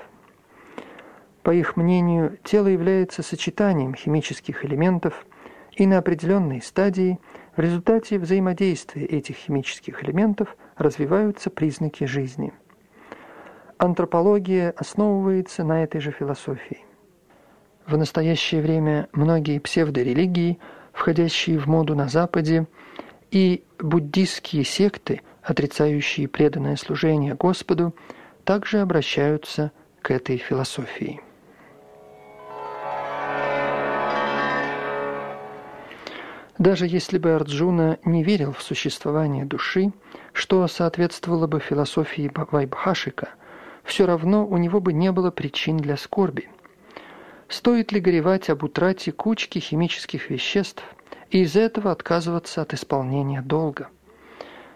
[1.42, 5.26] По их мнению, тело является сочетанием химических элементов,
[5.72, 7.18] и на определенной стадии
[7.56, 12.52] в результате взаимодействия этих химических элементов развиваются признаки жизни.
[13.78, 16.84] Антропология основывается на этой же философии.
[17.86, 20.58] В настоящее время многие псевдорелигии,
[20.92, 22.66] входящие в моду на Западе,
[23.30, 27.94] и буддистские секты, отрицающие преданное служение Господу,
[28.44, 29.72] также обращаются
[30.02, 31.20] к этой философии.
[36.58, 39.92] Даже если бы Арджуна не верил в существование души,
[40.32, 43.30] что соответствовало бы философии Вайбхашика,
[43.84, 46.48] все равно у него бы не было причин для скорби–
[47.48, 50.82] Стоит ли горевать об утрате кучки химических веществ
[51.30, 53.88] и из этого отказываться от исполнения долга?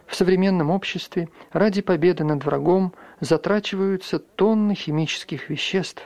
[0.06, 6.02] В современном обществе ради победы над врагом затрачиваются тонны химических веществ.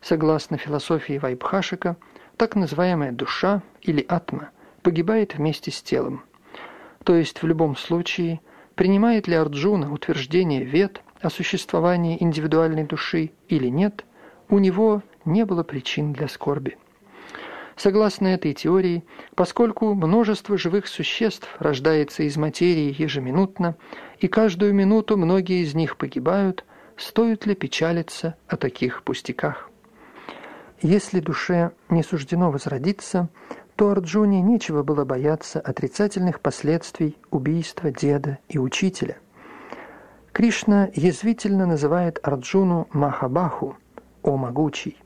[0.00, 1.96] Согласно философии Вайбхашика,
[2.36, 4.50] так называемая душа или атма
[4.82, 6.24] погибает вместе с телом.
[7.04, 8.40] То есть в любом случае,
[8.74, 14.04] принимает ли Арджуна утверждение вет о существовании индивидуальной души или нет,
[14.48, 16.76] у него не было причин для скорби.
[17.76, 19.02] Согласно этой теории,
[19.34, 23.76] поскольку множество живых существ рождается из материи ежеминутно,
[24.18, 26.64] и каждую минуту многие из них погибают,
[26.96, 29.70] стоит ли печалиться о таких пустяках?
[30.82, 33.28] Если душе не суждено возродиться,
[33.76, 39.16] то Арджуне нечего было бояться отрицательных последствий убийства деда и учителя.
[40.32, 43.76] Кришна язвительно называет Арджуну Махабаху,
[44.22, 44.96] о могучий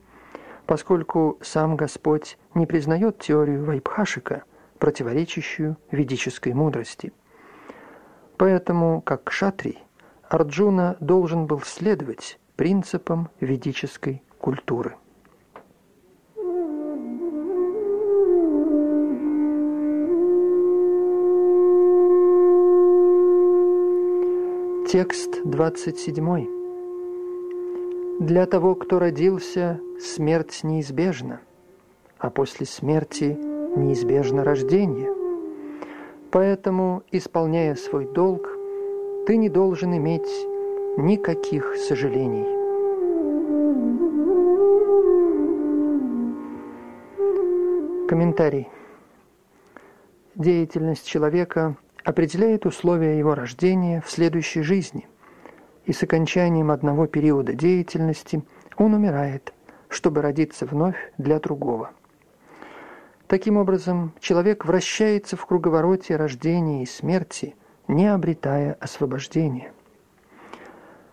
[0.66, 4.42] поскольку сам Господь не признает теорию Вайбхашика,
[4.78, 7.12] противоречащую ведической мудрости.
[8.36, 9.78] Поэтому, как шатрий,
[10.28, 14.96] Арджуна должен был следовать принципам ведической культуры.
[24.88, 26.46] Текст 27.
[28.20, 31.40] Для того, кто родился, смерть неизбежна,
[32.18, 33.36] а после смерти
[33.76, 35.12] неизбежно рождение.
[36.30, 38.48] Поэтому, исполняя свой долг,
[39.26, 40.28] ты не должен иметь
[40.96, 42.46] никаких сожалений.
[48.06, 48.68] Комментарий.
[50.36, 51.76] Деятельность человека
[52.06, 55.06] определяет условия его рождения в следующей жизни–
[55.86, 58.42] и с окончанием одного периода деятельности
[58.76, 59.54] он умирает,
[59.88, 61.90] чтобы родиться вновь для другого.
[63.28, 67.56] Таким образом, человек вращается в круговороте рождения и смерти,
[67.88, 69.72] не обретая освобождения.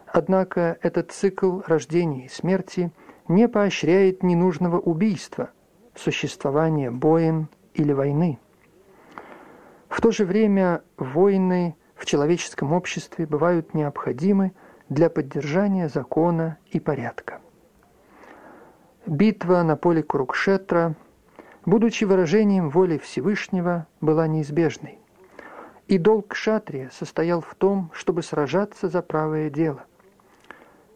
[0.07, 2.91] Однако этот цикл рождения и смерти
[3.27, 5.49] не поощряет ненужного убийства,
[5.95, 8.39] существования боин или войны.
[9.93, 14.51] В то же время войны в человеческом обществе бывают необходимы
[14.89, 17.41] для поддержания закона и порядка.
[19.05, 20.95] Битва на поле Курукшетра,
[21.67, 24.97] будучи выражением воли Всевышнего, была неизбежной.
[25.87, 29.83] И долг Шатрия состоял в том, чтобы сражаться за правое дело.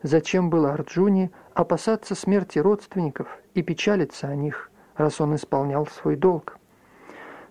[0.01, 6.57] Зачем было Арджуне опасаться смерти родственников и печалиться о них, раз он исполнял свой долг?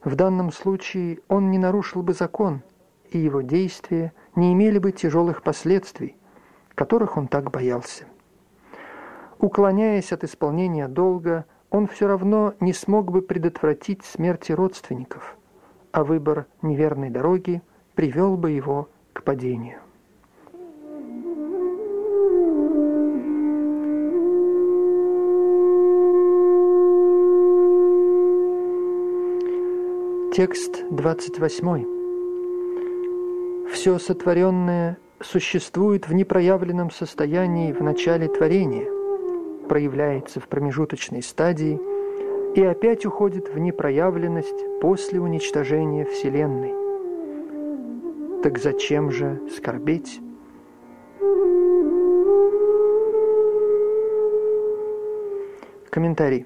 [0.06, 2.62] В данном случае он не нарушил бы закон,
[3.10, 6.14] и его действия не имели бы тяжелых последствий,
[6.76, 8.04] которых он так боялся.
[9.40, 15.36] Уклоняясь от исполнения долга, он все равно не смог бы предотвратить смерти родственников,
[15.90, 17.60] а выбор неверной дороги
[17.96, 19.80] привел бы его к падению.
[30.36, 33.70] Текст 28.
[33.72, 38.86] Все сотворенное существует в непроявленном состоянии в начале творения,
[39.66, 41.80] проявляется в промежуточной стадии
[42.54, 46.74] и опять уходит в непроявленность после уничтожения Вселенной.
[48.42, 50.20] Так зачем же скорбеть?
[55.88, 56.44] Комментарий.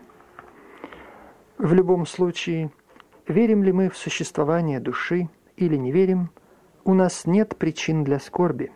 [1.58, 2.70] В любом случае,
[3.30, 6.30] верим ли мы в существование души или не верим–
[6.84, 8.72] у нас нет причин для скорби.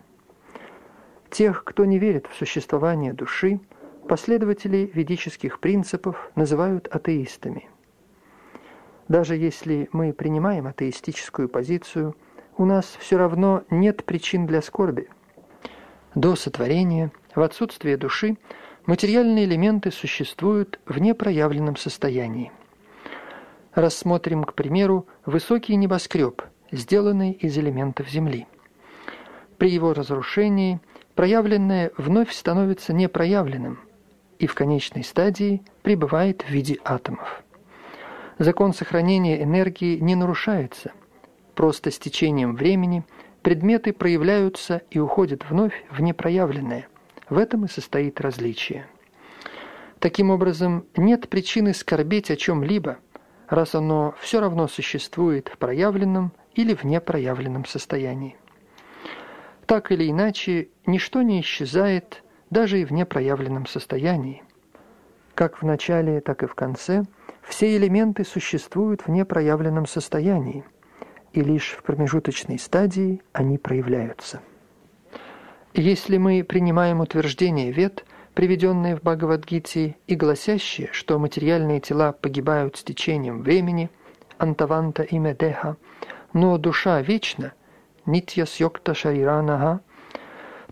[1.29, 3.59] Тех, кто не верит в существование души,
[4.07, 7.67] последователи ведических принципов называют атеистами.
[9.07, 12.15] Даже если мы принимаем атеистическую позицию,
[12.57, 15.09] у нас все равно нет причин для скорби.
[16.13, 18.37] До сотворения, в отсутствие души,
[18.85, 22.51] материальные элементы существуют в непроявленном состоянии.
[23.75, 28.47] Рассмотрим, к примеру, высокий небоскреб– сделанный из элементов Земли.
[29.57, 30.79] При его разрушении
[31.13, 33.79] проявленное вновь становится непроявленным
[34.39, 37.43] и в конечной стадии пребывает в виде атомов.
[38.39, 40.93] Закон сохранения энергии не нарушается.
[41.53, 43.03] Просто с течением времени
[43.41, 46.87] предметы проявляются и уходят вновь в непроявленное.
[47.29, 48.87] В этом и состоит различие.
[49.99, 52.99] Таким образом, нет причины скорбеть о чем-либо,
[53.47, 58.35] раз оно все равно существует в проявленном или в непроявленном состоянии.
[59.65, 64.43] Так или иначе, ничто не исчезает даже и в непроявленном состоянии.
[65.33, 67.03] Как в начале, так и в конце,
[67.41, 70.63] все элементы существуют в непроявленном состоянии,
[71.33, 74.41] и лишь в промежуточной стадии они проявляются.
[75.73, 78.05] Если мы принимаем утверждение Вед,
[78.35, 83.89] приведенные в Бхагавадгите, и гласящие, что материальные тела погибают с течением времени,
[84.37, 85.77] антаванта и медеха,
[86.33, 87.53] но душа вечна,
[88.05, 89.79] нитья сьокта шариранага,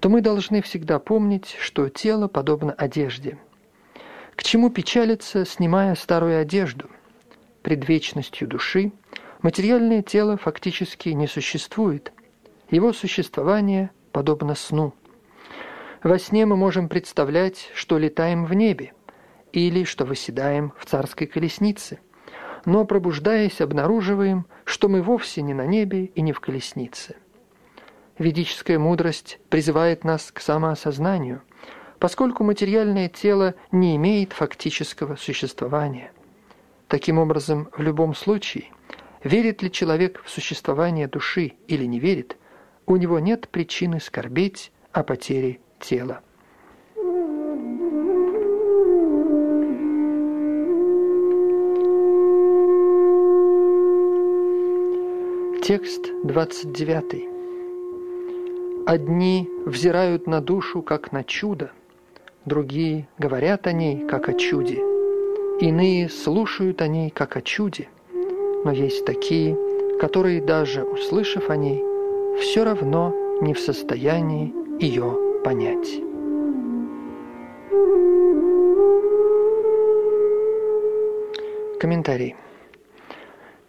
[0.02, 3.38] то мы должны всегда помнить, что тело подобно одежде.
[4.36, 6.90] К чему печалиться, снимая старую одежду?
[7.62, 8.92] Пред вечностью души
[9.42, 12.12] материальное тело фактически не существует.
[12.70, 14.94] Его существование подобно сну.
[16.04, 18.94] Во сне мы можем представлять, что летаем в небе
[19.52, 22.00] или что выседаем в царской колеснице–
[22.66, 27.16] но пробуждаясь, обнаруживаем, что мы вовсе не на небе и не в колеснице.
[28.18, 31.42] Ведическая мудрость призывает нас к самоосознанию,
[32.00, 36.12] поскольку материальное тело не имеет фактического существования.
[36.88, 38.66] Таким образом, в любом случае,
[39.24, 42.38] верит ли человек в существование души или не верит,
[42.86, 46.22] у него нет причины скорбеть о потере тела.
[55.62, 57.28] Текст 29.
[58.86, 61.72] Одни взирают на душу, как на чудо,
[62.46, 64.82] другие говорят о ней, как о чуде,
[65.62, 67.88] иные слушают о ней, как о чуде,
[68.66, 69.58] но есть такие,
[70.00, 71.82] которые, даже услышав о ней,
[72.42, 76.00] все равно не в состоянии ее понять.
[81.80, 82.38] Комментарий.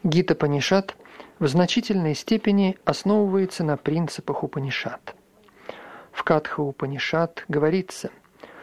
[0.04, 0.94] Гита Панишат
[1.40, 5.16] в значительной степени основывается на принципах Упанишат.
[6.12, 8.10] В Катха Упанишат говорится,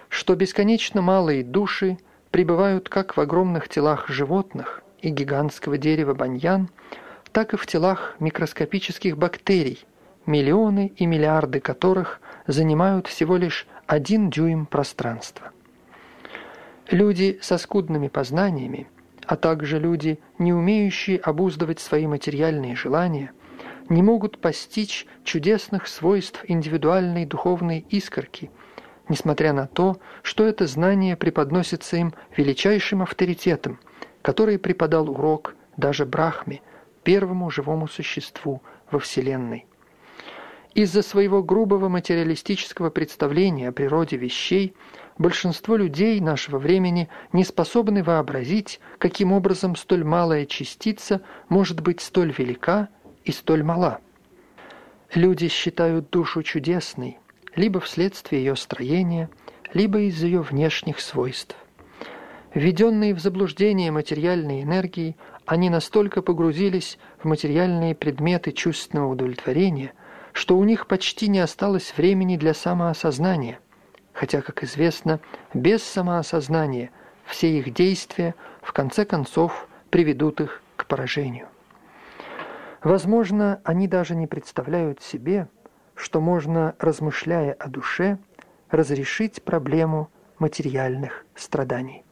[0.08, 1.98] что бесконечно малые души
[2.32, 6.70] пребывают как в огромных телах животных и гигантского дерева баньян,
[7.34, 9.86] так и в телах микроскопических бактерий,
[10.26, 15.52] миллионы и миллиарды которых занимают всего лишь один дюйм пространства.
[16.90, 18.88] Люди со скудными познаниями–
[19.32, 23.32] а также люди, не умеющие обуздывать свои материальные желания,
[23.90, 28.52] не могут постичь чудесных свойств индивидуальной духовной искорки,
[29.08, 33.80] несмотря на то, что это знание преподносится им величайшим авторитетом,
[34.22, 36.62] который преподал урок даже Брахме,
[37.04, 38.62] первому живому существу
[38.92, 39.66] во Вселенной.
[40.74, 44.74] Из-за своего грубого материалистического представления о природе вещей–
[45.22, 52.34] большинство людей нашего времени не способны вообразить, каким образом столь малая частица может быть столь
[52.38, 52.90] велика
[53.24, 54.00] и столь мала.
[55.14, 57.20] Люди считают душу чудесной,
[57.56, 59.30] либо вследствие ее строения,
[59.74, 61.56] либо из ее внешних свойств.
[62.54, 65.16] Введенные в заблуждение материальной энергией,
[65.46, 69.94] они настолько погрузились в материальные предметы чувственного удовлетворения,
[70.34, 73.60] что у них почти не осталось времени для самоосознания–
[74.14, 75.20] хотя, как известно,
[75.54, 76.92] без самоосознания
[77.26, 81.48] все их действия в конце концов приведут их к поражению.
[82.84, 85.48] Возможно, они даже не представляют себе,
[85.96, 88.18] что можно, размышляя о душе,
[88.70, 90.10] разрешить проблему
[90.40, 92.04] материальных страданий.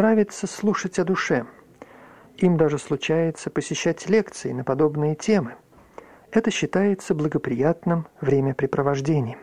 [0.00, 1.44] Нравится слушать о душе.
[2.38, 5.56] Им даже случается посещать лекции на подобные темы.
[6.30, 9.40] Это считается благоприятным времяпрепровождением.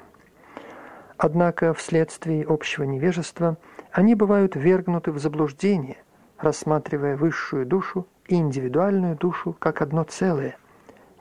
[1.16, 3.58] Однако вследствие общего невежества
[3.92, 5.98] они бывают вергнуты в заблуждение,
[6.40, 10.58] рассматривая высшую душу и индивидуальную душу как одно целое,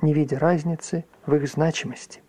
[0.01, 2.23] не видя разницы в их значимости.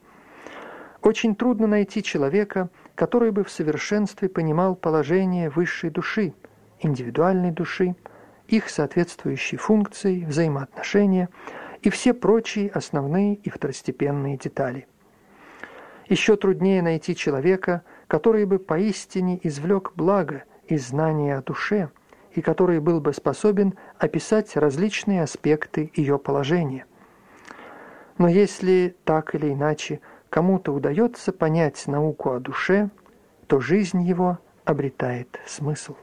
[1.01, 6.33] Очень трудно найти человека, который бы в совершенстве понимал положение высшей души–
[6.79, 7.95] индивидуальной души,
[8.47, 11.29] их соответствующие функции, взаимоотношения
[11.81, 14.87] и все прочие основные и второстепенные детали.
[16.09, 21.89] Еще труднее найти человека, который бы поистине извлек благо из знания о душе
[22.31, 26.85] и который был бы способен описать различные аспекты ее положения.
[28.17, 29.99] Но если так или иначе
[30.29, 32.89] кому-то удается понять науку о душе,
[33.47, 35.95] то жизнь его обретает смысл.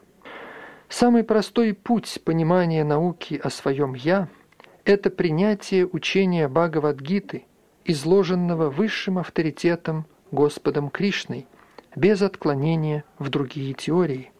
[0.96, 4.28] Самый простой путь понимания науки о своем «я»–
[4.84, 7.46] это принятие учения Бхагавадгиты,
[7.84, 11.48] изложенного высшим авторитетом Господом Кришной,
[11.96, 14.30] без отклонения в другие теории.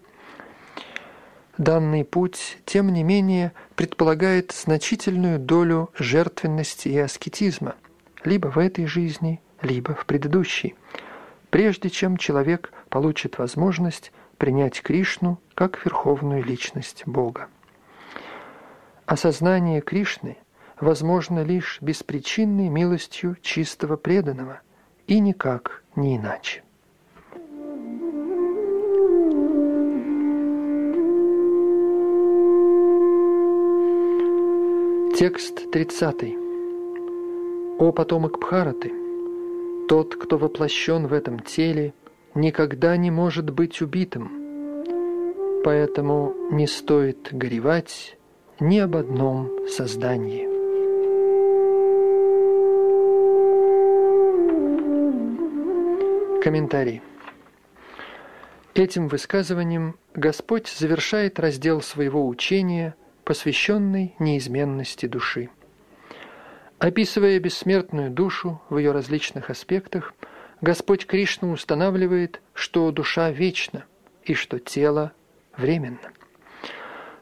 [1.59, 7.75] Данный путь, тем не менее, предполагает значительную долю жертвенности и аскетизма,
[8.23, 10.77] либо в этой жизни, либо в предыдущей,
[11.51, 17.49] прежде чем человек получит возможность принять Кришну как верховную личность Бога.
[19.07, 20.37] Осознание Кришны
[20.81, 24.61] возможно лишь беспричинной милостью чистого преданного
[25.07, 26.63] и никак не иначе.
[35.17, 36.35] Текст 30.
[37.79, 38.93] «О потомок Бхараты,
[39.89, 41.95] тот, кто воплощен в этом теле,
[42.35, 44.31] никогда не может быть убитым,
[45.65, 48.17] поэтому не стоит горевать
[48.61, 50.49] ни об одном создании.
[56.43, 57.01] Комментарий.
[58.75, 65.49] Этим высказыванием Господь завершает раздел своего учения, посвященный неизменности души.
[66.79, 70.13] Описывая бессмертную душу в ее различных аспектах,
[70.65, 73.85] Господь Кришна устанавливает, что душа вечна
[74.23, 75.13] и что тело
[75.59, 76.11] временно.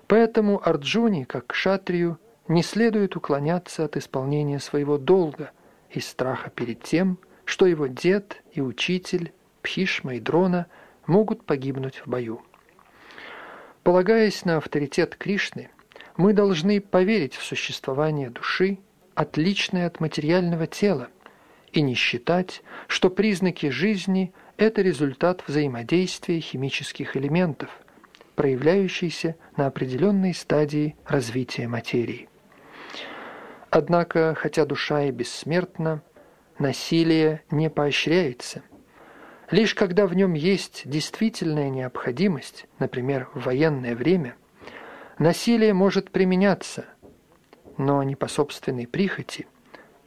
[0.06, 5.50] Поэтому Арджуне, как шатрию, не следует уклоняться от исполнения своего долга
[5.90, 10.68] из страха перед тем, что его дед и учитель Пхишма и Дрона
[11.08, 12.42] могут погибнуть в бою.
[13.82, 15.68] Полагаясь на авторитет Кришны,
[16.16, 18.78] мы должны поверить в существование души,
[19.16, 21.08] отличной от материального тела,
[21.72, 27.70] и не считать, что признаки жизни– это результат взаимодействия химических элементов,
[28.34, 32.28] проявляющийся на определенной стадии развития материи.
[33.70, 36.02] Однако, хотя душа и бессмертна,
[36.58, 38.62] насилие не поощряется.
[39.50, 44.36] Лишь когда в нем есть действительная необходимость, например, в военное время,
[45.18, 46.86] насилие может применяться,
[47.78, 49.46] но не по собственной прихоти,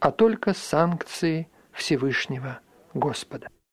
[0.00, 2.60] а только санкции Всевышнего
[2.94, 3.48] Господа.